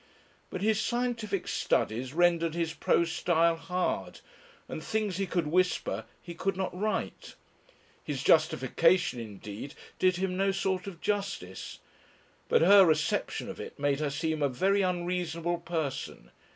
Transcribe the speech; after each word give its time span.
But 0.49 0.63
his 0.63 0.79
scientific 0.81 1.47
studies 1.47 2.11
rendered 2.11 2.55
his 2.55 2.73
prose 2.73 3.11
style 3.11 3.55
"hard," 3.55 4.21
and 4.67 4.83
things 4.83 5.17
he 5.17 5.27
could 5.27 5.45
whisper 5.45 6.05
he 6.19 6.33
could 6.33 6.57
not 6.57 6.75
write. 6.75 7.35
His 8.03 8.23
justification 8.23 9.19
indeed 9.19 9.75
did 9.99 10.15
him 10.15 10.35
no 10.35 10.49
sort 10.49 10.87
of 10.87 11.01
justice. 11.01 11.77
But 12.49 12.63
her 12.63 12.83
reception 12.83 13.47
of 13.47 13.59
it 13.59 13.77
made 13.77 13.99
her 13.99 14.09
seem 14.09 14.41
a 14.41 14.49
very 14.49 14.81
unreasonable 14.81 15.59
person. 15.59 16.31